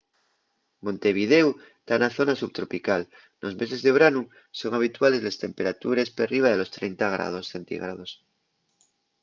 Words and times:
montevidéu 0.85 1.47
ta 1.87 1.95
na 2.01 2.09
zona 2.17 2.33
subtropical; 2.41 3.01
nos 3.41 3.53
meses 3.61 3.79
de 3.85 3.91
branu 3.97 4.21
son 4.59 4.71
habituales 4.77 5.21
les 5.25 5.39
temperatures 5.43 6.13
perriba 6.17 6.49
de 6.51 6.57
los 6.61 6.71
30ºc, 6.77 8.09